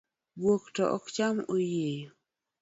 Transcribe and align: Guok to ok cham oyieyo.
Guok 0.41 0.63
to 0.75 0.83
ok 0.95 1.05
cham 1.15 1.37
oyieyo. 1.53 2.09